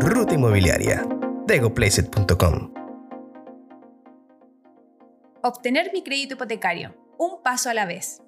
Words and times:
Ruta 0.00 0.34
Inmobiliaria, 0.34 1.06
degoplacet.com. 1.46 2.72
Obtener 5.42 5.92
mi 5.92 6.02
crédito 6.02 6.34
hipotecario, 6.34 6.96
un 7.16 7.42
paso 7.42 7.70
a 7.70 7.74
la 7.74 7.86
vez. 7.86 8.20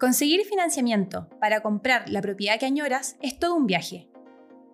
Conseguir 0.00 0.44
financiamiento 0.44 1.28
para 1.40 1.60
comprar 1.60 2.08
la 2.08 2.20
propiedad 2.20 2.58
que 2.58 2.66
añoras 2.66 3.16
es 3.22 3.38
todo 3.38 3.54
un 3.54 3.66
viaje. 3.66 4.08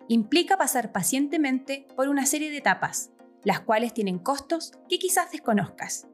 Implica 0.07 0.57
pasar 0.57 0.91
pacientemente 0.91 1.87
por 1.95 2.09
una 2.09 2.25
serie 2.25 2.49
de 2.49 2.57
etapas, 2.57 3.11
las 3.43 3.59
cuales 3.59 3.93
tienen 3.93 4.17
costos 4.17 4.71
que 4.89 4.97
quizás 4.97 5.31
desconozcas. 5.31 6.07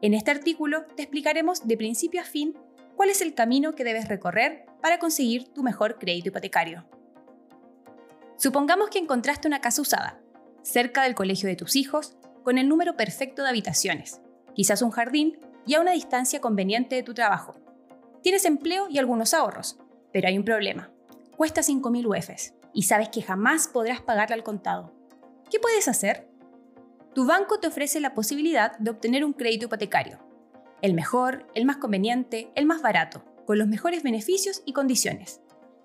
En 0.00 0.14
este 0.14 0.30
artículo 0.30 0.86
te 0.96 1.02
explicaremos 1.02 1.66
de 1.66 1.76
principio 1.76 2.20
a 2.20 2.24
fin 2.24 2.56
cuál 2.96 3.10
es 3.10 3.20
el 3.20 3.34
camino 3.34 3.74
que 3.74 3.84
debes 3.84 4.08
recorrer 4.08 4.64
para 4.80 4.98
conseguir 4.98 5.48
tu 5.52 5.64
mejor 5.64 5.98
crédito 5.98 6.28
hipotecario. 6.28 6.88
Supongamos 8.38 8.88
que 8.90 9.00
encontraste 9.00 9.48
una 9.48 9.60
casa 9.60 9.82
usada, 9.82 10.20
cerca 10.62 11.02
del 11.02 11.16
colegio 11.16 11.48
de 11.48 11.56
tus 11.56 11.74
hijos, 11.74 12.16
con 12.44 12.56
el 12.56 12.68
número 12.68 12.96
perfecto 12.96 13.42
de 13.42 13.48
habitaciones, 13.48 14.20
quizás 14.54 14.80
un 14.80 14.92
jardín 14.92 15.40
y 15.66 15.74
a 15.74 15.80
una 15.80 15.90
distancia 15.90 16.40
conveniente 16.40 16.94
de 16.94 17.02
tu 17.02 17.14
trabajo. 17.14 17.56
Tienes 18.22 18.44
empleo 18.44 18.86
y 18.88 18.98
algunos 18.98 19.34
ahorros, 19.34 19.80
pero 20.12 20.28
hay 20.28 20.38
un 20.38 20.44
problema. 20.44 20.88
Cuesta 21.36 21.62
5.000 21.62 22.06
UFs 22.06 22.54
y 22.72 22.84
sabes 22.84 23.08
que 23.08 23.22
jamás 23.22 23.66
podrás 23.66 24.02
pagarla 24.02 24.36
al 24.36 24.44
contado. 24.44 24.92
¿Qué 25.50 25.58
puedes 25.58 25.88
hacer? 25.88 26.28
Tu 27.14 27.26
banco 27.26 27.58
te 27.58 27.66
ofrece 27.66 27.98
la 27.98 28.14
posibilidad 28.14 28.78
de 28.78 28.90
obtener 28.92 29.24
un 29.24 29.32
crédito 29.32 29.66
hipotecario. 29.66 30.20
El 30.80 30.94
mejor, 30.94 31.48
el 31.56 31.64
más 31.64 31.78
conveniente, 31.78 32.52
el 32.54 32.66
más 32.66 32.82
barato, 32.82 33.24
con 33.46 33.58
los 33.58 33.66
mejores 33.66 34.04
beneficios 34.04 34.62
y 34.64 34.74
condiciones. 34.74 35.40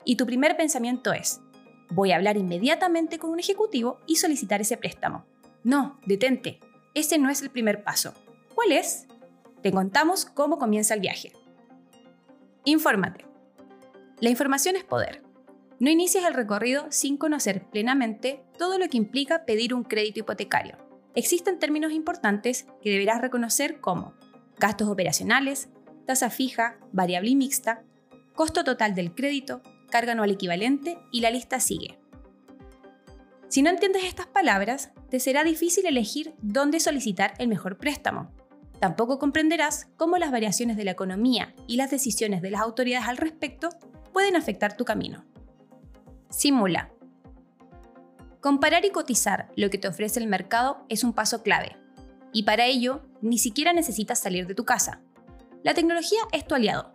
Y 0.05 0.17
tu 0.17 0.27
primer 0.27 0.55
pensamiento 0.55 1.13
es, 1.13 1.41
Voy 1.89 2.11
a 2.11 2.15
hablar 2.15 2.37
inmediatamente 2.37 3.19
con 3.19 3.31
un 3.31 3.39
ejecutivo 3.39 3.99
y 4.07 4.15
solicitar 4.17 4.61
ese 4.61 4.77
préstamo. 4.77 5.25
No, 5.63 5.99
detente. 6.05 6.59
Ese 6.93 7.17
no 7.17 7.29
es 7.29 7.41
el 7.41 7.49
primer 7.49 7.83
paso. 7.83 8.13
¿Cuál 8.53 8.71
es? 8.71 9.07
Te 9.61 9.71
contamos 9.71 10.25
cómo 10.25 10.57
comienza 10.57 10.93
el 10.93 10.99
viaje. 10.99 11.31
Infórmate. 12.65 13.25
La 14.19 14.29
información 14.29 14.75
es 14.75 14.83
poder. 14.83 15.23
No 15.79 15.89
inicies 15.89 16.23
el 16.23 16.33
recorrido 16.33 16.85
sin 16.89 17.17
conocer 17.17 17.65
plenamente 17.69 18.43
todo 18.57 18.77
lo 18.77 18.87
que 18.87 18.97
implica 18.97 19.45
pedir 19.45 19.73
un 19.73 19.83
crédito 19.83 20.19
hipotecario. 20.19 20.77
Existen 21.15 21.59
términos 21.59 21.91
importantes 21.91 22.65
que 22.81 22.89
deberás 22.89 23.21
reconocer 23.21 23.81
como 23.81 24.13
gastos 24.57 24.87
operacionales, 24.87 25.69
tasa 26.05 26.29
fija, 26.29 26.77
variable 26.91 27.31
y 27.31 27.35
mixta, 27.35 27.83
costo 28.33 28.63
total 28.63 28.95
del 28.95 29.13
crédito, 29.13 29.61
carga 29.93 30.13
anual 30.13 30.31
equivalente 30.31 30.97
y 31.11 31.21
la 31.21 31.29
lista 31.29 31.59
sigue. 31.59 31.99
Si 33.47 33.61
no 33.61 33.69
entiendes 33.69 34.05
estas 34.05 34.25
palabras, 34.25 34.89
te 35.11 35.19
será 35.19 35.43
difícil 35.43 35.85
elegir 35.85 36.33
dónde 36.41 36.79
solicitar 36.79 37.35
el 37.37 37.47
mejor 37.47 37.77
préstamo. 37.77 38.31
Tampoco 38.79 39.19
comprenderás 39.19 39.91
cómo 39.95 40.17
las 40.17 40.31
variaciones 40.31 40.77
de 40.77 40.83
la 40.83 40.89
economía 40.89 41.53
y 41.67 41.77
las 41.77 41.91
decisiones 41.91 42.41
de 42.41 42.49
las 42.49 42.61
autoridades 42.61 43.07
al 43.07 43.17
respecto 43.17 43.69
pueden 44.11 44.35
afectar 44.35 44.75
tu 44.75 44.83
camino. 44.83 45.25
Simula. 46.31 46.91
Comparar 48.41 48.85
y 48.85 48.89
cotizar 48.89 49.51
lo 49.55 49.69
que 49.69 49.77
te 49.77 49.89
ofrece 49.89 50.19
el 50.19 50.25
mercado 50.25 50.87
es 50.89 51.03
un 51.03 51.13
paso 51.13 51.43
clave, 51.43 51.77
y 52.31 52.43
para 52.43 52.65
ello 52.65 53.03
ni 53.21 53.37
siquiera 53.37 53.73
necesitas 53.73 54.17
salir 54.17 54.47
de 54.47 54.55
tu 54.55 54.65
casa. 54.65 55.01
La 55.61 55.75
tecnología 55.75 56.21
es 56.31 56.47
tu 56.47 56.55
aliado, 56.55 56.92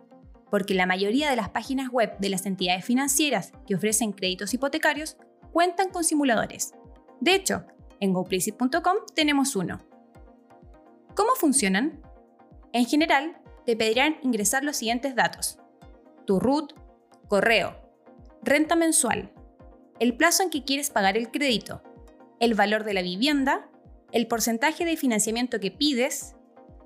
porque 0.49 0.73
la 0.73 0.85
mayoría 0.85 1.29
de 1.29 1.35
las 1.35 1.49
páginas 1.49 1.89
web 1.89 2.17
de 2.19 2.29
las 2.29 2.45
entidades 2.45 2.85
financieras 2.85 3.51
que 3.67 3.75
ofrecen 3.75 4.11
créditos 4.11 4.53
hipotecarios 4.53 5.17
cuentan 5.51 5.89
con 5.89 6.03
simuladores. 6.03 6.73
De 7.19 7.35
hecho, 7.35 7.65
en 7.99 8.13
goplaceit.com 8.13 8.97
tenemos 9.13 9.55
uno. 9.55 9.79
¿Cómo 11.15 11.35
funcionan? 11.35 12.01
En 12.71 12.85
general, 12.85 13.37
te 13.65 13.75
pedirán 13.75 14.17
ingresar 14.23 14.63
los 14.63 14.77
siguientes 14.77 15.15
datos. 15.15 15.59
Tu 16.25 16.39
RUT, 16.39 16.73
correo, 17.27 17.75
renta 18.41 18.75
mensual, 18.75 19.33
el 19.99 20.15
plazo 20.15 20.43
en 20.43 20.49
que 20.49 20.63
quieres 20.63 20.89
pagar 20.89 21.17
el 21.17 21.29
crédito, 21.29 21.83
el 22.39 22.53
valor 22.53 22.83
de 22.83 22.93
la 22.93 23.01
vivienda, 23.01 23.69
el 24.11 24.27
porcentaje 24.27 24.85
de 24.85 24.97
financiamiento 24.97 25.59
que 25.59 25.71
pides, 25.71 26.35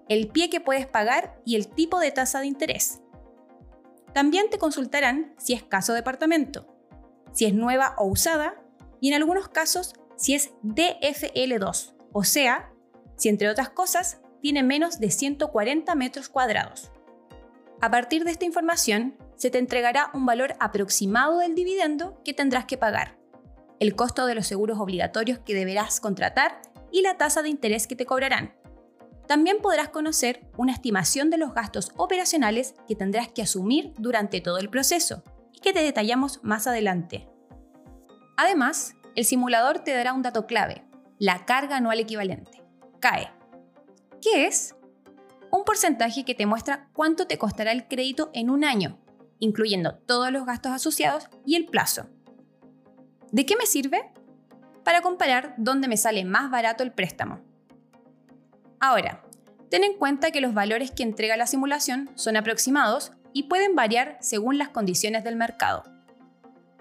el 0.09 0.27
pie 0.29 0.49
que 0.49 0.61
puedes 0.61 0.87
pagar 0.87 1.39
y 1.45 1.55
el 1.55 1.67
tipo 1.67 1.99
de 1.99 2.11
tasa 2.11 2.39
de 2.39 2.47
interés. 2.47 3.02
También 4.13 4.49
te 4.49 4.59
consultarán 4.59 5.33
si 5.37 5.53
es 5.53 5.63
caso 5.63 5.93
departamento, 5.93 6.67
si 7.33 7.45
es 7.45 7.53
nueva 7.53 7.95
o 7.97 8.05
usada 8.05 8.61
y 9.01 9.09
en 9.09 9.15
algunos 9.15 9.49
casos 9.49 9.93
si 10.15 10.35
es 10.35 10.51
DFL2, 10.63 11.95
o 12.11 12.23
sea, 12.23 12.71
si 13.17 13.29
entre 13.29 13.49
otras 13.49 13.69
cosas 13.69 14.21
tiene 14.41 14.61
menos 14.61 14.99
de 14.99 15.09
140 15.09 15.95
metros 15.95 16.29
cuadrados. 16.29 16.91
A 17.81 17.89
partir 17.89 18.23
de 18.23 18.31
esta 18.31 18.45
información, 18.45 19.17
se 19.35 19.49
te 19.49 19.57
entregará 19.57 20.11
un 20.13 20.25
valor 20.25 20.55
aproximado 20.59 21.39
del 21.39 21.55
dividendo 21.55 22.21
que 22.23 22.33
tendrás 22.33 22.65
que 22.65 22.77
pagar, 22.77 23.17
el 23.79 23.95
costo 23.95 24.25
de 24.25 24.35
los 24.35 24.47
seguros 24.47 24.79
obligatorios 24.79 25.39
que 25.39 25.55
deberás 25.55 25.99
contratar 25.99 26.61
y 26.91 27.01
la 27.01 27.17
tasa 27.17 27.41
de 27.41 27.49
interés 27.49 27.87
que 27.87 27.95
te 27.95 28.05
cobrarán. 28.05 28.53
También 29.27 29.57
podrás 29.61 29.89
conocer 29.89 30.45
una 30.57 30.73
estimación 30.73 31.29
de 31.29 31.37
los 31.37 31.53
gastos 31.53 31.91
operacionales 31.95 32.75
que 32.87 32.95
tendrás 32.95 33.29
que 33.29 33.41
asumir 33.41 33.93
durante 33.97 34.41
todo 34.41 34.57
el 34.57 34.69
proceso 34.69 35.23
y 35.53 35.59
que 35.59 35.73
te 35.73 35.81
detallamos 35.81 36.43
más 36.43 36.67
adelante. 36.67 37.29
Además, 38.35 38.95
el 39.15 39.25
simulador 39.25 39.79
te 39.79 39.93
dará 39.93 40.13
un 40.13 40.23
dato 40.23 40.45
clave, 40.45 40.83
la 41.19 41.45
carga 41.45 41.77
anual 41.77 41.99
equivalente, 41.99 42.63
CAE. 42.99 43.31
¿Qué 44.21 44.47
es? 44.47 44.75
Un 45.51 45.63
porcentaje 45.63 46.25
que 46.25 46.35
te 46.35 46.45
muestra 46.45 46.89
cuánto 46.93 47.27
te 47.27 47.37
costará 47.37 47.71
el 47.71 47.87
crédito 47.87 48.31
en 48.33 48.49
un 48.49 48.63
año, 48.63 48.99
incluyendo 49.39 49.95
todos 49.95 50.31
los 50.31 50.45
gastos 50.45 50.71
asociados 50.71 51.29
y 51.45 51.55
el 51.55 51.65
plazo. 51.65 52.09
¿De 53.31 53.45
qué 53.45 53.55
me 53.55 53.65
sirve? 53.65 54.11
Para 54.83 55.01
comparar 55.01 55.53
dónde 55.57 55.87
me 55.87 55.97
sale 55.97 56.25
más 56.25 56.49
barato 56.51 56.83
el 56.83 56.91
préstamo. 56.91 57.52
Ahora, 58.85 59.23
ten 59.69 59.85
en 59.85 59.93
cuenta 59.93 60.31
que 60.31 60.41
los 60.41 60.53
valores 60.53 60.91
que 60.91 61.03
entrega 61.03 61.37
la 61.37 61.47
simulación 61.47 62.11
son 62.15 62.35
aproximados 62.35 63.13
y 63.31 63.43
pueden 63.43 63.75
variar 63.75 64.17
según 64.19 64.57
las 64.57 64.67
condiciones 64.67 65.23
del 65.23 65.37
mercado. 65.37 65.83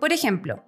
Por 0.00 0.12
ejemplo, 0.12 0.64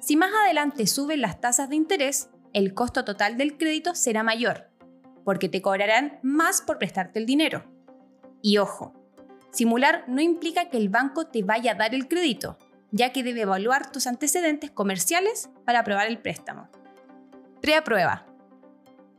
si 0.00 0.16
más 0.16 0.32
adelante 0.44 0.88
suben 0.88 1.20
las 1.20 1.40
tasas 1.40 1.68
de 1.68 1.76
interés, 1.76 2.30
el 2.52 2.74
costo 2.74 3.04
total 3.04 3.36
del 3.36 3.56
crédito 3.58 3.94
será 3.94 4.24
mayor, 4.24 4.72
porque 5.24 5.48
te 5.48 5.62
cobrarán 5.62 6.18
más 6.24 6.60
por 6.60 6.78
prestarte 6.78 7.20
el 7.20 7.26
dinero. 7.26 7.64
Y 8.42 8.58
ojo, 8.58 8.92
simular 9.52 10.02
no 10.08 10.20
implica 10.20 10.68
que 10.68 10.78
el 10.78 10.88
banco 10.88 11.28
te 11.28 11.44
vaya 11.44 11.72
a 11.72 11.76
dar 11.76 11.94
el 11.94 12.08
crédito, 12.08 12.58
ya 12.90 13.12
que 13.12 13.22
debe 13.22 13.42
evaluar 13.42 13.92
tus 13.92 14.08
antecedentes 14.08 14.72
comerciales 14.72 15.48
para 15.64 15.78
aprobar 15.78 16.08
el 16.08 16.18
préstamo. 16.18 16.68
Preaprueba. 17.60 18.31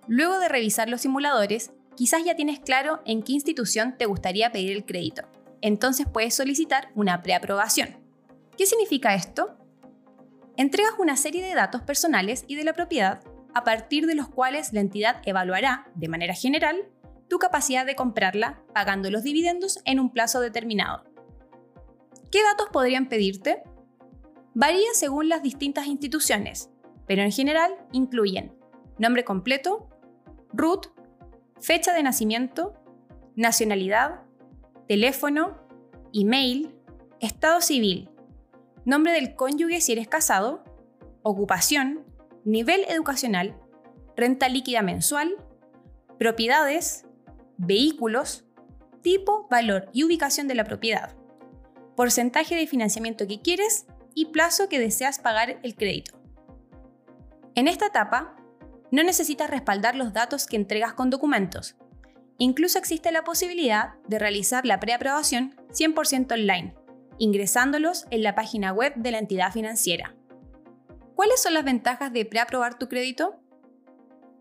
Luego 0.08 0.40
de 0.40 0.50
revisar 0.50 0.90
los 0.90 1.02
simuladores, 1.02 1.72
quizás 1.96 2.24
ya 2.24 2.36
tienes 2.36 2.60
claro 2.60 3.02
en 3.06 3.24
qué 3.24 3.34
institución 3.34 3.96
te 3.98 4.06
gustaría 4.06 4.52
pedir 4.52 4.72
el 4.72 4.86
crédito. 4.86 5.24
Entonces 5.62 6.08
puedes 6.12 6.34
solicitar 6.34 6.90
una 6.96 7.22
preaprobación. 7.22 7.98
¿Qué 8.58 8.66
significa 8.66 9.16
esto? 9.16 9.58
Entregas 10.58 10.94
una 11.00 11.16
serie 11.16 11.44
de 11.44 11.56
datos 11.56 11.82
personales 11.82 12.44
y 12.48 12.56
de 12.56 12.64
la 12.64 12.74
propiedad 12.74 13.22
a 13.54 13.64
partir 13.64 14.06
de 14.06 14.16
los 14.16 14.28
cuales 14.28 14.74
la 14.74 14.82
entidad 14.82 15.22
evaluará, 15.26 15.88
de 15.96 16.10
manera 16.10 16.34
general, 16.34 16.90
tu 17.30 17.40
capacidad 17.40 17.86
de 17.86 17.96
comprarla 17.96 18.62
pagando 18.74 19.10
los 19.10 19.24
dividendos 19.24 19.80
en 19.86 20.00
un 20.00 20.12
plazo 20.12 20.42
determinado. 20.42 21.04
¿Qué 22.32 22.44
datos 22.44 22.68
podrían 22.72 23.10
pedirte? 23.10 23.64
Varía 24.54 24.90
según 24.94 25.30
las 25.30 25.42
distintas 25.42 25.88
instituciones, 25.88 26.70
pero 27.08 27.22
en 27.22 27.32
general 27.32 27.76
incluyen 27.92 28.56
nombre 28.98 29.24
completo, 29.24 29.90
RUT, 30.54 30.88
fecha 31.60 31.94
de 31.94 32.04
nacimiento, 32.04 32.74
nacionalidad, 33.36 34.22
teléfono, 34.88 35.58
email, 36.14 36.76
estado 37.20 37.62
civil, 37.62 38.10
nombre 38.86 39.14
del 39.14 39.36
cónyuge 39.36 39.82
si 39.82 39.94
eres 39.94 40.08
casado, 40.08 40.64
ocupación, 41.24 42.06
nivel 42.46 42.86
educacional, 42.88 43.60
renta 44.16 44.48
líquida 44.50 44.82
mensual, 44.82 45.36
propiedades, 46.20 47.06
vehículos, 47.58 48.46
tipo, 49.02 49.48
valor 49.50 49.90
y 49.92 50.04
ubicación 50.04 50.48
de 50.48 50.56
la 50.56 50.66
propiedad, 50.66 51.16
porcentaje 51.96 52.56
de 52.56 52.68
financiamiento 52.68 53.28
que 53.28 53.42
quieres 53.42 53.88
y 54.14 54.28
plazo 54.28 54.70
que 54.70 54.80
deseas 54.80 55.18
pagar 55.20 55.60
el 55.64 55.76
crédito. 55.76 56.20
En 57.56 57.68
esta 57.68 57.88
etapa, 57.88 58.36
no 58.94 59.02
necesitas 59.02 59.50
respaldar 59.50 59.96
los 59.96 60.14
datos 60.14 60.46
que 60.46 60.56
entregas 60.56 60.94
con 60.94 61.10
documentos. 61.10 61.76
Incluso 62.38 62.78
existe 62.78 63.12
la 63.12 63.24
posibilidad 63.24 63.96
de 64.08 64.20
realizar 64.20 64.68
la 64.68 64.80
preaprobación 64.80 65.56
100% 65.72 66.32
online, 66.32 66.76
ingresándolos 67.18 68.06
en 68.12 68.22
la 68.22 68.36
página 68.36 68.72
web 68.72 68.94
de 68.96 69.10
la 69.10 69.18
entidad 69.18 69.52
financiera. 69.52 70.16
¿Cuáles 71.16 71.42
son 71.42 71.56
las 71.56 71.66
ventajas 71.66 72.14
de 72.14 72.24
preaprobar 72.24 72.78
tu 72.78 72.88
crédito? 72.88 73.40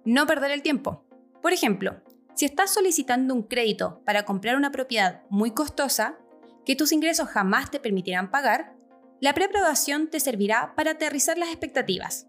No 0.05 0.27
perder 0.27 0.51
el 0.51 0.61
tiempo. 0.61 1.07
Por 1.41 1.55
ejemplo, 1.55 2.03
si 2.35 2.45
estás 2.45 2.75
solicitando 2.75 3.33
un 3.33 3.45
crédito 3.45 4.03
para 4.05 4.27
comprar 4.27 4.57
una 4.57 4.71
propiedad 4.71 5.23
muy 5.31 5.53
costosa, 5.53 6.19
que 6.67 6.77
tus 6.77 6.93
ingresos 6.93 7.27
jamás 7.31 7.71
te 7.71 7.81
permitirán 7.81 8.31
pagar, 8.31 8.75
la 9.19 9.33
preaprobación 9.33 10.11
te 10.11 10.21
servirá 10.21 10.75
para 10.77 10.91
aterrizar 10.91 11.39
las 11.39 11.49
expectativas. 11.49 12.27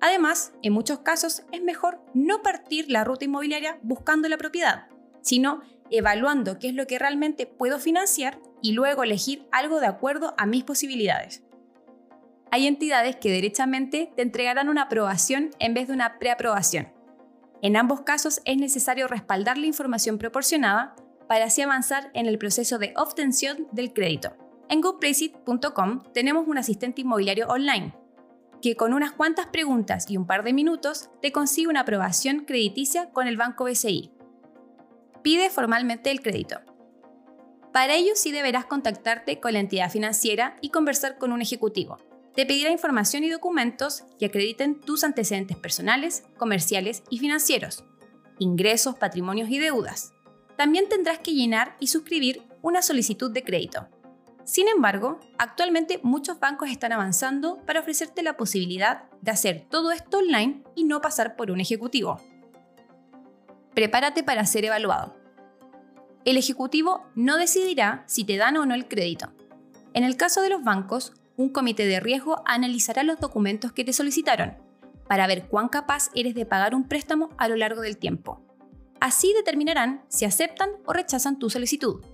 Además, 0.00 0.52
en 0.62 0.72
muchos 0.72 1.00
casos 1.00 1.42
es 1.52 1.62
mejor 1.62 2.00
no 2.14 2.42
partir 2.42 2.90
la 2.90 3.04
ruta 3.04 3.24
inmobiliaria 3.24 3.78
buscando 3.82 4.28
la 4.28 4.36
propiedad, 4.36 4.86
sino 5.22 5.62
evaluando 5.90 6.58
qué 6.58 6.68
es 6.68 6.74
lo 6.74 6.86
que 6.86 6.98
realmente 6.98 7.46
puedo 7.46 7.78
financiar 7.78 8.38
y 8.62 8.72
luego 8.72 9.04
elegir 9.04 9.46
algo 9.52 9.80
de 9.80 9.86
acuerdo 9.86 10.34
a 10.36 10.46
mis 10.46 10.64
posibilidades. 10.64 11.42
Hay 12.50 12.66
entidades 12.66 13.16
que 13.16 13.30
derechamente 13.30 14.12
te 14.16 14.22
entregarán 14.22 14.68
una 14.68 14.82
aprobación 14.82 15.50
en 15.58 15.74
vez 15.74 15.88
de 15.88 15.94
una 15.94 16.18
preaprobación. 16.18 16.92
En 17.62 17.76
ambos 17.76 18.02
casos 18.02 18.40
es 18.44 18.56
necesario 18.58 19.08
respaldar 19.08 19.58
la 19.58 19.66
información 19.66 20.18
proporcionada 20.18 20.94
para 21.26 21.46
así 21.46 21.62
avanzar 21.62 22.10
en 22.14 22.26
el 22.26 22.38
proceso 22.38 22.78
de 22.78 22.92
obtención 22.96 23.66
del 23.72 23.92
crédito. 23.92 24.36
En 24.68 24.80
GoPlaceit.com 24.80 26.02
tenemos 26.12 26.46
un 26.46 26.58
asistente 26.58 27.00
inmobiliario 27.00 27.48
online 27.48 27.94
que 28.62 28.76
con 28.76 28.94
unas 28.94 29.12
cuantas 29.12 29.46
preguntas 29.46 30.10
y 30.10 30.16
un 30.16 30.26
par 30.26 30.44
de 30.44 30.52
minutos 30.52 31.10
te 31.20 31.32
consigue 31.32 31.68
una 31.68 31.80
aprobación 31.80 32.44
crediticia 32.44 33.10
con 33.10 33.26
el 33.26 33.36
Banco 33.36 33.64
BCI. 33.64 34.12
Pide 35.22 35.50
formalmente 35.50 36.10
el 36.10 36.22
crédito. 36.22 36.60
Para 37.72 37.94
ello 37.94 38.12
sí 38.14 38.32
deberás 38.32 38.64
contactarte 38.64 39.38
con 39.40 39.52
la 39.52 39.60
entidad 39.60 39.90
financiera 39.90 40.56
y 40.60 40.70
conversar 40.70 41.18
con 41.18 41.32
un 41.32 41.42
ejecutivo. 41.42 41.98
Te 42.34 42.46
pedirá 42.46 42.70
información 42.70 43.24
y 43.24 43.30
documentos 43.30 44.04
que 44.18 44.26
acrediten 44.26 44.80
tus 44.80 45.04
antecedentes 45.04 45.56
personales, 45.56 46.24
comerciales 46.36 47.02
y 47.10 47.18
financieros, 47.18 47.84
ingresos, 48.38 48.96
patrimonios 48.96 49.50
y 49.50 49.58
deudas. 49.58 50.12
También 50.56 50.88
tendrás 50.88 51.18
que 51.18 51.32
llenar 51.32 51.76
y 51.80 51.88
suscribir 51.88 52.42
una 52.62 52.82
solicitud 52.82 53.30
de 53.30 53.42
crédito. 53.42 53.88
Sin 54.46 54.68
embargo, 54.68 55.18
actualmente 55.38 55.98
muchos 56.04 56.38
bancos 56.38 56.70
están 56.70 56.92
avanzando 56.92 57.58
para 57.66 57.80
ofrecerte 57.80 58.22
la 58.22 58.36
posibilidad 58.36 59.10
de 59.20 59.32
hacer 59.32 59.66
todo 59.68 59.90
esto 59.90 60.18
online 60.18 60.62
y 60.76 60.84
no 60.84 61.00
pasar 61.00 61.34
por 61.34 61.50
un 61.50 61.58
ejecutivo. 61.60 62.20
Prepárate 63.74 64.22
para 64.22 64.46
ser 64.46 64.64
evaluado. 64.64 65.16
El 66.24 66.36
ejecutivo 66.36 67.04
no 67.16 67.38
decidirá 67.38 68.04
si 68.06 68.22
te 68.22 68.36
dan 68.36 68.56
o 68.56 68.66
no 68.66 68.74
el 68.76 68.86
crédito. 68.86 69.32
En 69.94 70.04
el 70.04 70.16
caso 70.16 70.42
de 70.42 70.50
los 70.50 70.62
bancos, 70.62 71.12
un 71.36 71.48
comité 71.48 71.84
de 71.84 71.98
riesgo 71.98 72.40
analizará 72.46 73.02
los 73.02 73.18
documentos 73.18 73.72
que 73.72 73.84
te 73.84 73.92
solicitaron 73.92 74.58
para 75.08 75.26
ver 75.26 75.48
cuán 75.48 75.68
capaz 75.68 76.10
eres 76.14 76.36
de 76.36 76.46
pagar 76.46 76.72
un 76.76 76.86
préstamo 76.86 77.30
a 77.36 77.48
lo 77.48 77.56
largo 77.56 77.80
del 77.80 77.98
tiempo. 77.98 78.40
Así 79.00 79.32
determinarán 79.34 80.04
si 80.06 80.24
aceptan 80.24 80.70
o 80.84 80.92
rechazan 80.92 81.40
tu 81.40 81.50
solicitud. 81.50 82.04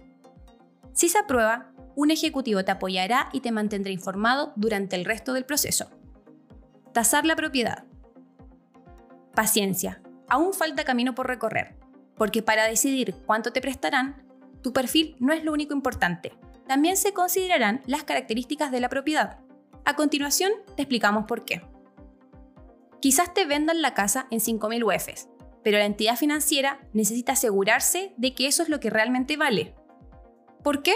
Si 0.94 1.08
se 1.08 1.19
aprueba, 1.19 1.71
un 1.94 2.10
ejecutivo 2.10 2.64
te 2.64 2.72
apoyará 2.72 3.28
y 3.32 3.40
te 3.40 3.52
mantendrá 3.52 3.92
informado 3.92 4.52
durante 4.56 4.96
el 4.96 5.04
resto 5.04 5.32
del 5.32 5.44
proceso. 5.44 5.90
Tasar 6.92 7.24
la 7.24 7.36
propiedad. 7.36 7.84
Paciencia. 9.34 10.02
Aún 10.28 10.52
falta 10.54 10.84
camino 10.84 11.14
por 11.14 11.26
recorrer, 11.26 11.76
porque 12.16 12.42
para 12.42 12.66
decidir 12.66 13.14
cuánto 13.26 13.52
te 13.52 13.60
prestarán, 13.60 14.26
tu 14.62 14.72
perfil 14.72 15.16
no 15.18 15.32
es 15.32 15.44
lo 15.44 15.52
único 15.52 15.74
importante. 15.74 16.32
También 16.66 16.96
se 16.96 17.12
considerarán 17.12 17.82
las 17.86 18.04
características 18.04 18.70
de 18.70 18.80
la 18.80 18.88
propiedad. 18.88 19.40
A 19.84 19.96
continuación, 19.96 20.52
te 20.76 20.82
explicamos 20.82 21.24
por 21.26 21.44
qué. 21.44 21.62
Quizás 23.00 23.34
te 23.34 23.44
vendan 23.44 23.82
la 23.82 23.94
casa 23.94 24.28
en 24.30 24.38
5.000 24.38 24.84
UFs, 24.84 25.28
pero 25.64 25.78
la 25.78 25.86
entidad 25.86 26.16
financiera 26.16 26.80
necesita 26.92 27.32
asegurarse 27.32 28.14
de 28.16 28.34
que 28.34 28.46
eso 28.46 28.62
es 28.62 28.68
lo 28.68 28.78
que 28.78 28.90
realmente 28.90 29.36
vale. 29.36 29.74
¿Por 30.62 30.82
qué? 30.82 30.94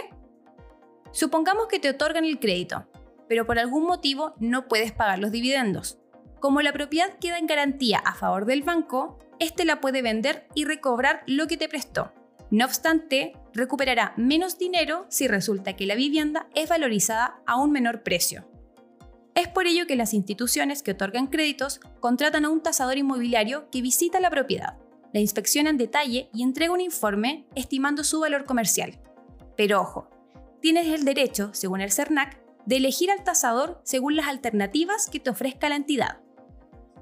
Supongamos 1.17 1.69
que 1.69 1.79
te 1.79 1.89
otorgan 1.89 2.27
el 2.27 2.39
crédito, 2.39 2.87
pero 3.27 3.47
por 3.47 3.59
algún 3.59 3.87
motivo 3.87 4.35
no 4.39 4.69
puedes 4.69 4.93
pagar 4.93 5.19
los 5.19 5.31
dividendos. 5.31 5.99
Como 6.41 6.61
la 6.61 6.75
propiedad 6.75 7.19
queda 7.19 7.39
en 7.39 7.47
garantía 7.47 8.01
a 8.05 8.15
favor 8.15 8.45
del 8.45 8.63
banco, 8.63 9.19
éste 9.39 9.65
la 9.65 9.81
puede 9.81 10.03
vender 10.03 10.47
y 10.55 10.67
recobrar 10.67 11.23
lo 11.27 11.47
que 11.47 11.57
te 11.57 11.71
prestó. 11.71 12.13
No 12.51 12.67
obstante, 12.67 13.33
recuperará 13.55 14.13
menos 14.19 14.59
dinero 14.59 15.07
si 15.09 15.27
resulta 15.27 15.75
que 15.75 15.87
la 15.87 15.95
vivienda 15.95 16.51
es 16.55 16.69
valorizada 16.69 17.41
a 17.47 17.57
un 17.57 17.73
menor 17.73 18.03
precio. 18.03 18.47
Es 19.35 19.49
por 19.49 19.67
ello 19.67 19.87
que 19.87 19.97
las 19.97 20.13
instituciones 20.13 20.83
que 20.83 20.91
otorgan 20.91 21.29
créditos 21.29 21.81
contratan 21.99 22.45
a 22.45 22.51
un 22.51 22.63
tasador 22.63 22.99
inmobiliario 22.99 23.71
que 23.71 23.81
visita 23.81 24.21
la 24.21 24.29
propiedad, 24.29 24.77
la 25.15 25.21
inspecciona 25.21 25.71
en 25.71 25.79
detalle 25.79 26.29
y 26.35 26.43
entrega 26.43 26.75
un 26.75 26.83
informe 26.83 27.47
estimando 27.55 28.05
su 28.05 28.21
valor 28.21 28.45
comercial. 28.45 29.01
Pero 29.57 29.81
ojo, 29.81 30.11
tienes 30.61 30.87
el 30.89 31.05
derecho, 31.05 31.51
según 31.53 31.81
el 31.81 31.93
CERNAC, 31.93 32.39
de 32.67 32.77
elegir 32.77 33.11
al 33.11 33.25
tasador 33.25 33.81
según 33.85 34.17
las 34.17 34.27
alternativas 34.27 35.09
que 35.09 35.21
te 35.21 35.31
ofrezca 35.31 35.69
la 35.69 35.77
entidad. 35.77 36.21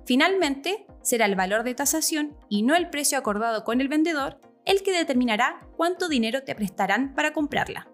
Finalmente, 0.04 0.86
será 1.02 1.26
el 1.26 1.34
valor 1.34 1.64
de 1.64 1.74
tasación 1.74 2.36
y 2.48 2.62
no 2.62 2.74
el 2.74 2.90
precio 2.90 3.18
acordado 3.18 3.64
con 3.64 3.80
el 3.80 3.88
vendedor 3.88 4.38
el 4.64 4.82
que 4.82 4.92
determinará 4.92 5.66
cuánto 5.76 6.08
dinero 6.08 6.42
te 6.42 6.54
prestarán 6.54 7.14
para 7.14 7.32
comprarla. 7.32 7.88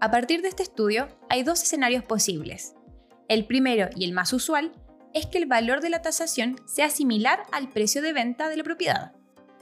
A 0.00 0.10
partir 0.10 0.42
de 0.42 0.48
este 0.48 0.62
estudio, 0.62 1.08
hay 1.28 1.42
dos 1.42 1.62
escenarios 1.62 2.04
posibles. 2.04 2.74
El 3.28 3.46
primero 3.46 3.88
y 3.94 4.04
el 4.04 4.12
más 4.12 4.32
usual 4.32 4.72
es 5.14 5.26
que 5.26 5.38
el 5.38 5.46
valor 5.46 5.80
de 5.80 5.90
la 5.90 6.02
tasación 6.02 6.56
sea 6.66 6.90
similar 6.90 7.44
al 7.50 7.70
precio 7.70 8.02
de 8.02 8.12
venta 8.12 8.48
de 8.48 8.56
la 8.58 8.64
propiedad. 8.64 9.12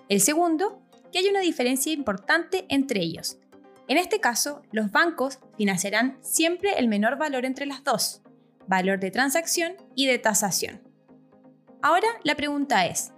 El 0.09 0.21
segundo, 0.21 0.83
que 1.12 1.21
hay 1.21 1.29
una 1.29 1.41
diferencia 1.41 1.93
importante 1.93 2.67
entre 2.69 3.01
ellos. 3.01 3.39
En 3.87 3.99
este 3.99 4.21
caso, 4.21 4.63
los 4.73 4.91
bancos 4.91 5.41
financiarán 5.57 6.19
siempre 6.23 6.79
el 6.79 6.89
menor 6.89 7.19
valor 7.19 7.45
entre 7.45 7.67
las 7.67 7.85
dos, 7.85 8.23
valor 8.67 8.99
de 8.99 9.11
transacción 9.11 9.75
y 9.95 10.07
de 10.07 10.19
tasación. 10.19 10.83
Ahora 11.83 12.09
la 12.23 12.35
pregunta 12.35 12.87
es, 12.87 13.13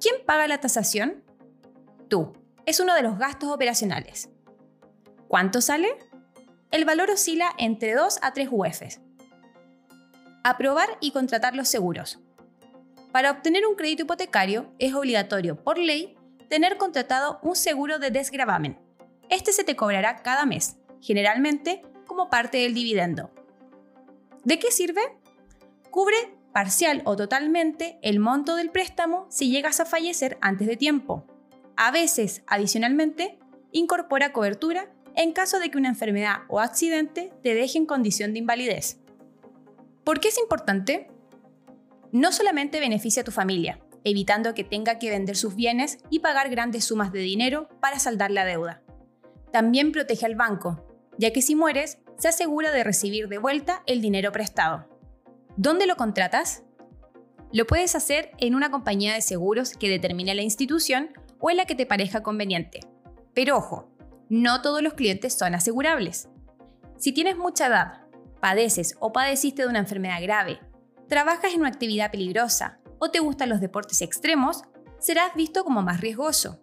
¿quién 0.00 0.16
paga 0.26 0.48
la 0.48 0.60
tasación? 0.60 1.22
Tú. 2.08 2.32
Es 2.66 2.80
uno 2.80 2.94
de 2.94 3.02
los 3.02 3.18
gastos 3.18 3.50
operacionales. 3.50 4.28
¿Cuánto 5.28 5.60
sale? 5.60 5.96
El 6.70 6.84
valor 6.84 7.10
oscila 7.10 7.52
entre 7.58 7.94
2 7.94 8.18
a 8.22 8.32
3 8.32 8.48
UFs, 8.50 9.00
Aprobar 10.44 10.88
y 11.00 11.12
contratar 11.12 11.54
los 11.54 11.68
seguros. 11.68 12.18
Para 13.12 13.30
obtener 13.30 13.64
un 13.66 13.76
crédito 13.76 14.02
hipotecario 14.02 14.72
es 14.80 14.94
obligatorio, 14.94 15.62
por 15.62 15.78
ley, 15.78 16.16
tener 16.48 16.78
contratado 16.78 17.38
un 17.42 17.54
seguro 17.54 18.00
de 18.00 18.10
desgravamen. 18.10 18.81
Este 19.32 19.54
se 19.54 19.64
te 19.64 19.76
cobrará 19.76 20.16
cada 20.16 20.44
mes, 20.44 20.76
generalmente 21.00 21.80
como 22.06 22.28
parte 22.28 22.58
del 22.58 22.74
dividendo. 22.74 23.30
¿De 24.44 24.58
qué 24.58 24.70
sirve? 24.70 25.00
Cubre 25.90 26.36
parcial 26.52 27.00
o 27.06 27.16
totalmente 27.16 27.98
el 28.02 28.20
monto 28.20 28.56
del 28.56 28.70
préstamo 28.70 29.26
si 29.30 29.50
llegas 29.50 29.80
a 29.80 29.86
fallecer 29.86 30.36
antes 30.42 30.68
de 30.68 30.76
tiempo. 30.76 31.26
A 31.78 31.90
veces, 31.90 32.42
adicionalmente, 32.46 33.38
incorpora 33.70 34.34
cobertura 34.34 34.92
en 35.16 35.32
caso 35.32 35.60
de 35.60 35.70
que 35.70 35.78
una 35.78 35.88
enfermedad 35.88 36.40
o 36.50 36.60
accidente 36.60 37.32
te 37.42 37.54
deje 37.54 37.78
en 37.78 37.86
condición 37.86 38.34
de 38.34 38.40
invalidez. 38.40 39.00
¿Por 40.04 40.20
qué 40.20 40.28
es 40.28 40.36
importante? 40.36 41.08
No 42.10 42.32
solamente 42.32 42.80
beneficia 42.80 43.22
a 43.22 43.24
tu 43.24 43.32
familia, 43.32 43.80
evitando 44.04 44.52
que 44.52 44.62
tenga 44.62 44.98
que 44.98 45.08
vender 45.08 45.38
sus 45.38 45.54
bienes 45.54 46.00
y 46.10 46.18
pagar 46.18 46.50
grandes 46.50 46.84
sumas 46.84 47.12
de 47.12 47.20
dinero 47.20 47.70
para 47.80 47.98
saldar 47.98 48.30
la 48.30 48.44
deuda. 48.44 48.81
También 49.52 49.92
protege 49.92 50.26
al 50.26 50.34
banco, 50.34 50.86
ya 51.18 51.32
que 51.32 51.42
si 51.42 51.54
mueres, 51.54 51.98
se 52.18 52.28
asegura 52.28 52.70
de 52.72 52.84
recibir 52.84 53.28
de 53.28 53.38
vuelta 53.38 53.82
el 53.86 54.00
dinero 54.00 54.32
prestado. 54.32 54.88
¿Dónde 55.56 55.86
lo 55.86 55.96
contratas? 55.96 56.62
Lo 57.52 57.66
puedes 57.66 57.94
hacer 57.94 58.30
en 58.38 58.54
una 58.54 58.70
compañía 58.70 59.12
de 59.12 59.20
seguros 59.20 59.76
que 59.76 59.90
determine 59.90 60.34
la 60.34 60.42
institución 60.42 61.10
o 61.38 61.50
en 61.50 61.58
la 61.58 61.66
que 61.66 61.74
te 61.74 61.84
parezca 61.84 62.22
conveniente. 62.22 62.80
Pero 63.34 63.58
ojo, 63.58 63.90
no 64.30 64.62
todos 64.62 64.82
los 64.82 64.94
clientes 64.94 65.34
son 65.34 65.54
asegurables. 65.54 66.28
Si 66.96 67.12
tienes 67.12 67.36
mucha 67.36 67.66
edad, 67.66 68.06
padeces 68.40 68.96
o 69.00 69.12
padeciste 69.12 69.62
de 69.62 69.68
una 69.68 69.80
enfermedad 69.80 70.22
grave, 70.22 70.60
trabajas 71.08 71.52
en 71.52 71.60
una 71.60 71.68
actividad 71.68 72.10
peligrosa 72.10 72.78
o 72.98 73.10
te 73.10 73.18
gustan 73.18 73.50
los 73.50 73.60
deportes 73.60 74.00
extremos, 74.00 74.62
serás 74.98 75.34
visto 75.34 75.64
como 75.64 75.82
más 75.82 76.00
riesgoso, 76.00 76.62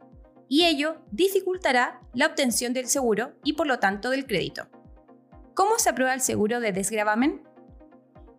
y 0.50 0.66
ello 0.66 0.98
dificultará 1.12 2.02
la 2.14 2.26
obtención 2.26 2.74
del 2.74 2.88
seguro 2.88 3.34
y 3.44 3.54
por 3.54 3.68
lo 3.68 3.80
tanto 3.80 4.10
del 4.10 4.26
crédito. 4.26 4.68
¿Cómo 5.54 5.78
se 5.78 5.90
aprueba 5.90 6.14
el 6.14 6.22
seguro 6.22 6.60
de 6.60 6.74
desgravamen? 6.74 7.44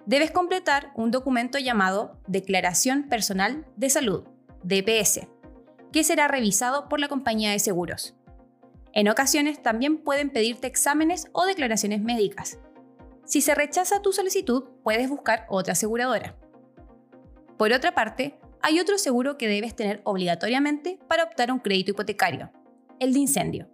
Debes 0.06 0.32
completar 0.32 0.90
un 0.96 1.12
documento 1.12 1.58
llamado 1.58 2.20
Declaración 2.26 3.08
Personal 3.08 3.64
de 3.76 3.90
Salud, 3.90 4.24
DPS, 4.64 5.28
que 5.92 6.02
será 6.02 6.26
revisado 6.26 6.88
por 6.88 6.98
la 6.98 7.08
compañía 7.08 7.52
de 7.52 7.58
seguros. 7.60 8.16
En 8.92 9.08
ocasiones 9.08 9.62
también 9.62 9.98
pueden 9.98 10.30
pedirte 10.30 10.66
exámenes 10.66 11.28
o 11.32 11.46
declaraciones 11.46 12.02
médicas, 12.02 12.58
Si 13.24 13.40
se 13.40 13.54
rechaza 13.54 14.02
tu 14.02 14.12
solicitud, 14.12 14.64
puedes 14.82 15.08
buscar 15.08 15.46
otra 15.48 15.74
aseguradora. 15.74 16.34
Por 17.56 17.72
otra 17.72 17.94
parte, 17.94 18.39
hay 18.62 18.80
otro 18.80 18.98
seguro 18.98 19.38
que 19.38 19.48
debes 19.48 19.74
tener 19.74 20.00
obligatoriamente 20.04 20.98
para 21.08 21.24
optar 21.24 21.50
a 21.50 21.54
un 21.54 21.60
crédito 21.60 21.92
hipotecario, 21.92 22.50
el 22.98 23.12
de 23.12 23.20
incendio, 23.20 23.68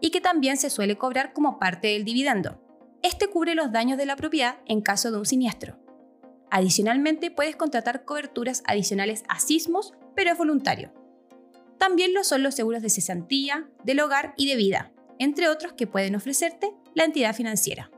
y 0.00 0.10
que 0.10 0.20
también 0.20 0.56
se 0.56 0.70
suele 0.70 0.96
cobrar 0.96 1.32
como 1.32 1.58
parte 1.58 1.88
del 1.88 2.04
dividendo. 2.04 2.60
Este 3.02 3.28
cubre 3.28 3.54
los 3.54 3.72
daños 3.72 3.98
de 3.98 4.06
la 4.06 4.16
propiedad 4.16 4.58
en 4.66 4.80
caso 4.80 5.10
de 5.10 5.18
un 5.18 5.26
siniestro. 5.26 5.78
Adicionalmente, 6.50 7.30
puedes 7.30 7.56
contratar 7.56 8.04
coberturas 8.04 8.62
adicionales 8.66 9.24
a 9.28 9.38
sismos, 9.40 9.94
pero 10.14 10.30
es 10.30 10.38
voluntario. 10.38 10.92
También 11.78 12.14
lo 12.14 12.24
son 12.24 12.42
los 12.42 12.54
seguros 12.54 12.82
de 12.82 12.90
cesantía, 12.90 13.68
del 13.84 14.00
hogar 14.00 14.34
y 14.36 14.48
de 14.48 14.56
vida, 14.56 14.92
entre 15.18 15.48
otros 15.48 15.72
que 15.72 15.86
pueden 15.86 16.14
ofrecerte 16.14 16.72
la 16.94 17.04
entidad 17.04 17.34
financiera. 17.34 17.90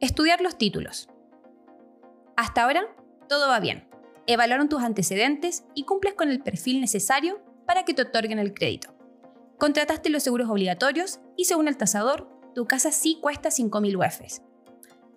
Estudiar 0.00 0.40
los 0.40 0.58
títulos. 0.58 1.08
Hasta 2.36 2.64
ahora, 2.64 2.86
todo 3.28 3.48
va 3.48 3.60
bien. 3.60 3.88
Evaluaron 4.26 4.68
tus 4.68 4.82
antecedentes 4.82 5.64
y 5.74 5.84
cumples 5.84 6.14
con 6.14 6.30
el 6.30 6.42
perfil 6.42 6.80
necesario 6.80 7.40
para 7.66 7.84
que 7.84 7.94
te 7.94 8.02
otorguen 8.02 8.38
el 8.38 8.54
crédito. 8.54 8.94
Contrataste 9.58 10.10
los 10.10 10.22
seguros 10.22 10.50
obligatorios 10.50 11.20
y 11.36 11.44
según 11.44 11.68
el 11.68 11.76
tasador, 11.76 12.28
tu 12.54 12.66
casa 12.66 12.90
sí 12.90 13.18
cuesta 13.20 13.50
5.000 13.50 13.96
UFs. 13.96 14.42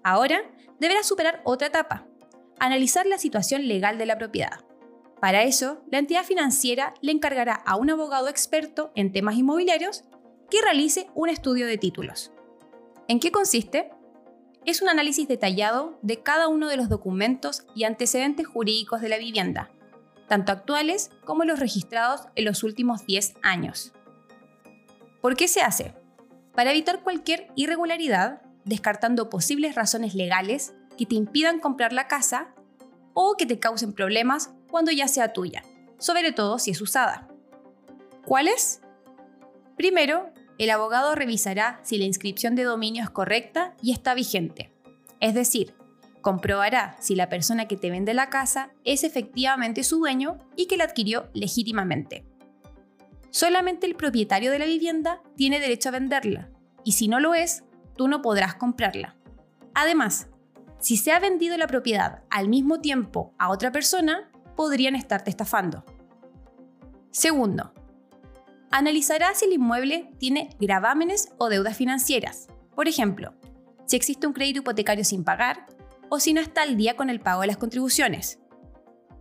Ahora, 0.04 0.42
deberás 0.80 1.08
superar 1.08 1.42
otra 1.44 1.68
etapa, 1.68 2.08
analizar 2.60 3.06
la 3.06 3.18
situación 3.18 3.68
legal 3.68 3.98
de 3.98 4.06
la 4.06 4.18
propiedad. 4.18 4.64
Para 5.20 5.44
eso, 5.44 5.84
la 5.92 6.00
entidad 6.00 6.24
financiera 6.24 6.94
le 7.02 7.12
encargará 7.12 7.54
a 7.54 7.76
un 7.76 7.90
abogado 7.90 8.30
experto 8.30 8.92
en 8.96 9.12
temas 9.12 9.36
inmobiliarios 9.36 10.04
que 10.50 10.62
realice 10.62 11.08
un 11.16 11.30
estudio 11.30 11.68
de 11.68 11.78
títulos. 11.78 12.32
¿En 13.08 13.20
qué 13.20 13.32
consiste? 13.32 13.92
Es 14.70 14.84
un 14.84 14.90
análisis 14.90 15.28
detallado 15.28 15.98
de 16.04 16.22
cada 16.22 16.48
uno 16.48 16.68
de 16.68 16.78
los 16.78 16.90
documentos 16.90 17.64
y 17.74 17.86
antecedentes 17.86 18.46
jurídicos 18.46 19.02
de 19.02 19.10
la 19.10 19.18
vivienda, 19.18 19.72
tanto 20.28 20.52
actuales 20.52 21.10
como 21.26 21.44
los 21.44 21.58
registrados 21.58 22.28
en 22.36 22.46
los 22.46 22.62
últimos 22.62 23.04
10 23.08 23.34
años. 23.42 23.94
¿Por 25.22 25.36
qué 25.36 25.48
se 25.48 25.62
hace? 25.62 25.96
Para 26.54 26.70
evitar 26.70 27.02
cualquier 27.02 27.48
irregularidad, 27.56 28.44
descartando 28.64 29.32
posibles 29.32 29.74
razones 29.74 30.14
legales 30.14 30.76
que 31.00 31.08
te 31.08 31.16
impidan 31.16 31.60
comprar 31.60 31.92
la 31.92 32.08
casa 32.08 32.54
o 33.16 33.38
que 33.38 33.48
te 33.48 33.58
causen 33.58 33.94
problemas 33.94 34.52
cuando 34.70 34.92
ya 34.92 35.08
sea 35.08 35.34
tuya, 35.34 35.64
sobre 35.98 36.32
todo 36.32 36.60
si 36.60 36.70
es 36.70 36.80
usada. 36.80 37.28
¿Cuáles? 38.24 38.82
Primero, 39.76 40.32
el 40.60 40.70
abogado 40.70 41.16
revisará 41.16 41.80
si 41.84 41.98
la 41.98 42.04
inscripción 42.04 42.54
de 42.54 42.64
dominio 42.64 43.02
es 43.02 43.10
correcta 43.10 43.76
y 43.82 43.92
está 43.92 44.14
vigente. 44.14 44.72
Es 45.22 45.34
decir, 45.34 45.74
comprobará 46.22 46.98
si 47.00 47.16
la 47.16 47.30
persona 47.30 47.68
que 47.68 47.78
te 47.78 47.90
vende 47.90 48.14
la 48.14 48.30
casa 48.30 48.72
es 48.84 49.06
efectivamente 49.06 49.84
su 49.84 49.98
dueño 49.98 50.38
y 50.58 50.68
que 50.68 50.76
la 50.76 50.84
adquirió 50.84 51.30
legítimamente. 51.34 52.26
Solamente 53.32 53.88
el 53.88 53.96
propietario 53.96 54.52
de 54.52 54.60
la 54.60 54.66
vivienda 54.66 55.22
tiene 55.38 55.60
derecho 55.62 55.90
a 55.90 55.94
venderla, 55.94 56.50
y 56.84 56.92
si 56.94 57.08
no 57.08 57.20
lo 57.20 57.36
es, 57.36 57.64
tú 57.96 58.10
no 58.10 58.22
podrás 58.22 58.56
comprarla. 58.56 59.16
Además, 59.74 60.28
si 60.80 60.98
se 60.98 61.14
ha 61.14 61.20
vendido 61.20 61.58
la 61.58 61.68
propiedad 61.68 62.24
al 62.30 62.50
mismo 62.50 62.82
tiempo 62.82 63.34
a 63.38 63.50
otra 63.50 63.72
persona, 63.72 64.30
podrían 64.58 64.96
estarte 64.96 65.30
estafando. 65.30 65.86
Segundo, 67.12 67.74
analizará 68.72 69.34
si 69.34 69.46
el 69.46 69.54
inmueble 69.54 70.12
tiene 70.20 70.50
gravámenes 70.60 71.30
o 71.38 71.50
deudas 71.50 71.78
financieras. 71.78 72.48
Por 72.76 72.88
ejemplo, 72.88 73.34
si 73.86 73.96
existe 73.96 74.28
un 74.28 74.34
crédito 74.34 74.60
hipotecario 74.60 75.04
sin 75.04 75.24
pagar 75.24 75.66
o 76.10 76.20
si 76.20 76.34
no 76.34 76.42
está 76.42 76.62
al 76.64 76.78
día 76.78 76.96
con 76.96 77.10
el 77.10 77.20
pago 77.20 77.42
de 77.42 77.48
las 77.48 77.58
contribuciones. 77.58 78.40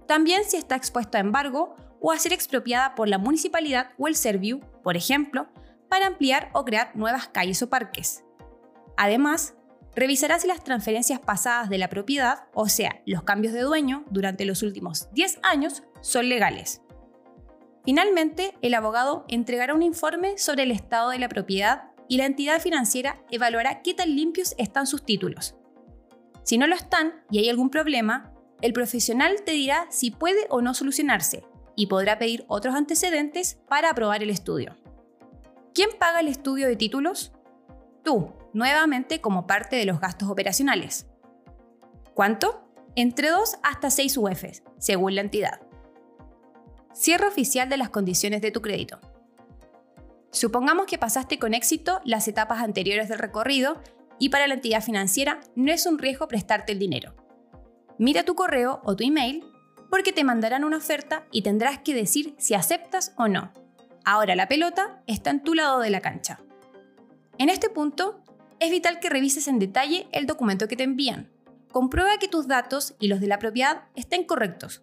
También 0.07 0.45
si 0.45 0.57
está 0.57 0.77
expuesto 0.77 1.19
a 1.19 1.21
embargo 1.21 1.77
o 2.01 2.13
a 2.13 2.19
ser 2.19 2.33
expropiada 2.33 2.95
por 2.95 3.09
la 3.09 3.19
municipalidad 3.19 3.91
o 3.99 4.09
el 4.09 4.17
Serviu, 4.17 4.61
por 4.83 4.97
ejemplo, 4.97 5.49
para 5.89 6.07
ampliar 6.07 6.51
o 6.53 6.65
crear 6.65 6.95
nuevas 6.95 7.29
calles 7.29 7.63
o 7.63 7.69
parques. 7.69 8.25
Además, 8.97 9.55
revisará 9.95 10.39
si 10.39 10.47
las 10.47 10.65
transferencias 10.65 11.21
pasadas 11.21 11.69
de 11.69 11.79
la 11.79 11.89
propiedad, 11.89 12.45
o 12.55 12.69
sea, 12.69 13.03
los 13.07 13.23
cambios 13.23 13.53
de 13.53 13.63
dueño 13.63 14.05
durante 14.11 14.45
los 14.45 14.63
últimos 14.63 15.09
10 15.13 15.41
años, 15.43 15.83
son 16.01 16.29
legales. 16.29 16.83
Finalmente, 17.89 18.55
el 18.61 18.75
abogado 18.75 19.25
entregará 19.29 19.73
un 19.73 19.81
informe 19.81 20.37
sobre 20.37 20.65
el 20.65 20.73
estado 20.73 21.09
de 21.09 21.19
la 21.19 21.31
propiedad 21.31 21.85
y 22.07 22.19
la 22.19 22.27
entidad 22.27 22.61
financiera 22.61 23.17
evaluará 23.31 23.81
qué 23.81 23.95
tan 23.95 24.15
limpios 24.15 24.55
están 24.59 24.87
sus 24.87 25.07
títulos. 25.07 25.55
Si 26.43 26.59
no 26.59 26.67
lo 26.67 26.75
están 26.75 27.25
y 27.31 27.39
hay 27.39 27.49
algún 27.49 27.71
problema, 27.71 28.35
el 28.61 28.75
profesional 28.75 29.37
te 29.43 29.53
dirá 29.53 29.87
si 29.89 30.11
puede 30.11 30.47
o 30.51 30.61
no 30.61 30.75
solucionarse 30.75 31.47
y 31.77 31.87
podrá 31.87 32.19
pedir 32.19 32.45
otros 32.49 32.75
antecedentes 32.75 33.59
para 33.71 33.89
aprobar 33.89 34.23
el 34.23 34.29
estudio. 34.29 34.77
¿Quién 35.73 35.89
paga 35.99 36.21
el 36.21 36.29
estudio 36.29 36.69
de 36.69 36.77
títulos? 36.77 37.33
Tú, 38.05 38.35
nuevamente 38.53 39.23
como 39.23 39.47
parte 39.47 39.77
de 39.77 39.87
los 39.87 39.99
gastos 39.99 40.29
operacionales. 40.29 41.07
¿Cuánto? 42.13 42.69
Entre 42.97 43.31
2 43.31 43.61
hasta 43.63 43.89
6 43.89 44.19
UFs, 44.19 44.63
según 44.77 45.15
la 45.15 45.23
entidad. 45.23 45.68
Cierre 46.93 47.29
oficial 47.29 47.69
de 47.69 47.77
las 47.77 47.91
condiciones 47.91 48.43
de 48.43 48.51
tu 48.51 48.61
crédito. 48.63 49.01
Supongamos 50.31 50.87
que 50.87 50.99
pasaste 50.99 51.39
con 51.39 51.55
éxito 51.55 52.01
las 52.05 52.29
etapas 52.29 52.63
anteriores 52.63 53.09
del 53.09 53.19
recorrido 53.19 53.81
y 54.19 54.29
para 54.29 54.47
la 54.47 54.55
entidad 54.55 54.83
financiera 54.83 55.41
no 55.55 55.73
es 55.73 55.87
un 55.87 55.99
riesgo 55.99 56.29
prestarte 56.29 56.73
el 56.73 56.79
dinero. 56.79 57.15
Mira 57.99 58.25
tu 58.25 58.35
correo 58.35 58.81
o 58.85 58.95
tu 58.95 59.05
email 59.05 59.45
porque 59.91 60.13
te 60.13 60.25
mandarán 60.25 60.65
una 60.65 60.77
oferta 60.77 61.27
y 61.31 61.43
tendrás 61.43 61.79
que 61.79 61.95
decir 61.95 62.35
si 62.39 62.55
aceptas 62.55 63.15
o 63.17 63.29
no. 63.29 63.53
Ahora 64.05 64.37
la 64.37 64.49
pelota 64.49 65.03
está 65.07 65.31
en 65.31 65.43
tu 65.43 65.55
lado 65.55 65.81
de 65.81 65.91
la 65.91 66.01
cancha. 66.01 66.41
En 67.39 67.49
este 67.49 67.71
punto, 67.71 68.23
es 68.61 68.71
vital 68.71 68.99
que 69.01 69.09
revises 69.09 69.49
en 69.49 69.59
detalle 69.59 70.09
el 70.13 70.27
documento 70.27 70.67
que 70.67 70.77
te 70.77 70.83
envían. 70.83 71.31
Comprueba 71.71 72.19
que 72.19 72.29
tus 72.29 72.49
datos 72.49 72.95
y 72.99 73.09
los 73.09 73.21
de 73.21 73.29
la 73.29 73.39
propiedad 73.39 73.83
estén 73.95 74.25
correctos. 74.25 74.83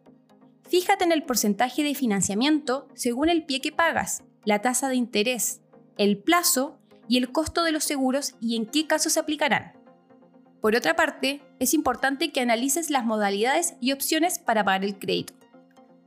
Fíjate 0.67 1.03
en 1.03 1.11
el 1.11 1.23
porcentaje 1.23 1.83
de 1.83 1.95
financiamiento 1.95 2.87
según 2.95 3.29
el 3.29 3.45
pie 3.45 3.61
que 3.61 3.71
pagas, 3.71 4.23
la 4.45 4.61
tasa 4.61 4.89
de 4.89 4.95
interés, 4.95 5.61
el 5.97 6.17
plazo 6.17 6.79
y 7.07 7.17
el 7.17 7.31
costo 7.31 7.63
de 7.63 7.71
los 7.71 7.83
seguros 7.83 8.35
y 8.39 8.55
en 8.55 8.65
qué 8.65 8.87
casos 8.87 9.13
se 9.13 9.19
aplicarán. 9.19 9.73
Por 10.61 10.75
otra 10.75 10.95
parte, 10.95 11.41
es 11.59 11.73
importante 11.75 12.31
que 12.31 12.41
analices 12.41 12.89
las 12.89 13.05
modalidades 13.05 13.75
y 13.79 13.91
opciones 13.91 14.39
para 14.39 14.63
pagar 14.63 14.83
el 14.83 14.97
crédito. 14.97 15.33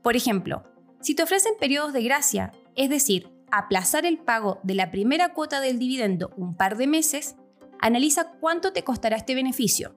Por 0.03 0.17
ejemplo, 0.17 0.65
si 1.00 1.15
te 1.15 1.23
ofrecen 1.23 1.53
periodos 1.61 1.93
de 1.93 2.03
gracia, 2.03 2.53
es 2.75 2.91
decir, 2.91 3.31
aplazar 3.53 4.05
el 4.05 4.19
pago 4.19 4.59
de 4.65 4.75
la 4.75 4.91
primera 4.91 5.33
cuota 5.33 5.61
del 5.61 5.79
dividendo 5.79 6.33
un 6.37 6.57
par 6.57 6.77
de 6.77 6.88
meses, 6.88 7.37
analiza 7.79 8.33
cuánto 8.41 8.73
te 8.73 8.83
costará 8.83 9.17
este 9.17 9.37
beneficio. 9.37 9.95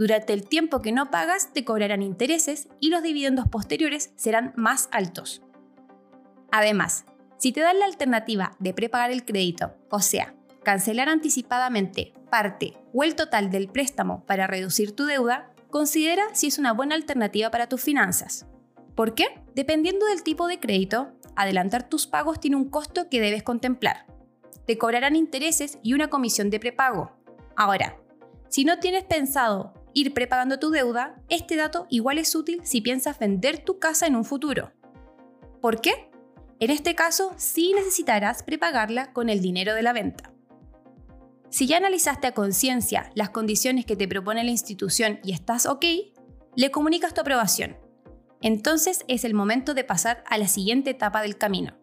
Durante 0.00 0.32
el 0.32 0.48
tiempo 0.48 0.80
que 0.80 0.92
no 0.92 1.10
pagas 1.10 1.52
te 1.52 1.62
cobrarán 1.62 2.00
intereses 2.00 2.68
y 2.80 2.88
los 2.88 3.02
dividendos 3.02 3.48
posteriores 3.48 4.14
serán 4.16 4.54
más 4.56 4.88
altos. 4.92 5.42
Además, 6.50 7.04
si 7.36 7.52
te 7.52 7.60
dan 7.60 7.78
la 7.78 7.84
alternativa 7.84 8.56
de 8.60 8.72
prepagar 8.72 9.10
el 9.10 9.26
crédito, 9.26 9.74
o 9.90 10.00
sea, 10.00 10.34
cancelar 10.62 11.10
anticipadamente 11.10 12.14
parte 12.30 12.78
o 12.94 13.04
el 13.04 13.14
total 13.14 13.50
del 13.50 13.68
préstamo 13.68 14.24
para 14.24 14.46
reducir 14.46 14.96
tu 14.96 15.04
deuda, 15.04 15.52
considera 15.68 16.34
si 16.34 16.46
es 16.46 16.58
una 16.58 16.72
buena 16.72 16.94
alternativa 16.94 17.50
para 17.50 17.68
tus 17.68 17.82
finanzas. 17.82 18.46
¿Por 18.94 19.14
qué? 19.14 19.26
Dependiendo 19.54 20.06
del 20.06 20.22
tipo 20.22 20.48
de 20.48 20.60
crédito, 20.60 21.12
adelantar 21.36 21.90
tus 21.90 22.06
pagos 22.06 22.40
tiene 22.40 22.56
un 22.56 22.70
costo 22.70 23.10
que 23.10 23.20
debes 23.20 23.42
contemplar. 23.42 24.06
Te 24.66 24.78
cobrarán 24.78 25.14
intereses 25.14 25.78
y 25.82 25.92
una 25.92 26.08
comisión 26.08 26.48
de 26.48 26.58
prepago. 26.58 27.12
Ahora, 27.54 27.98
si 28.48 28.64
no 28.64 28.78
tienes 28.78 29.04
pensado 29.04 29.74
ir 29.94 30.14
prepagando 30.14 30.58
tu 30.58 30.70
deuda, 30.70 31.20
este 31.28 31.56
dato 31.56 31.86
igual 31.90 32.18
es 32.18 32.34
útil 32.34 32.60
si 32.64 32.80
piensas 32.80 33.18
vender 33.18 33.64
tu 33.64 33.78
casa 33.78 34.06
en 34.06 34.16
un 34.16 34.24
futuro. 34.24 34.72
¿Por 35.60 35.80
qué? 35.80 36.10
En 36.58 36.70
este 36.70 36.94
caso, 36.94 37.32
sí 37.36 37.72
necesitarás 37.74 38.42
prepagarla 38.42 39.12
con 39.12 39.28
el 39.28 39.40
dinero 39.40 39.74
de 39.74 39.82
la 39.82 39.92
venta. 39.92 40.32
Si 41.48 41.66
ya 41.66 41.78
analizaste 41.78 42.28
a 42.28 42.32
conciencia 42.32 43.10
las 43.14 43.30
condiciones 43.30 43.84
que 43.84 43.96
te 43.96 44.06
propone 44.06 44.44
la 44.44 44.50
institución 44.50 45.18
y 45.24 45.32
estás 45.32 45.66
ok, 45.66 45.84
le 46.54 46.70
comunicas 46.70 47.14
tu 47.14 47.20
aprobación. 47.20 47.76
Entonces 48.40 49.04
es 49.08 49.24
el 49.24 49.34
momento 49.34 49.74
de 49.74 49.84
pasar 49.84 50.22
a 50.28 50.38
la 50.38 50.48
siguiente 50.48 50.90
etapa 50.90 51.22
del 51.22 51.36
camino. 51.36 51.74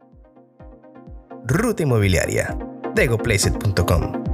Ruta 1.46 1.84
Inmobiliaria. 1.84 2.58
DegoPlacet.com 2.96 4.27